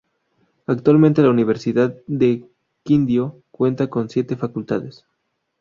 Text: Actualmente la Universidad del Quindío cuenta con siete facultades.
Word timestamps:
Actualmente 0.65 1.21
la 1.21 1.29
Universidad 1.29 1.95
del 2.07 2.47
Quindío 2.81 3.39
cuenta 3.51 3.85
con 3.87 4.09
siete 4.09 4.35
facultades. 4.35 5.05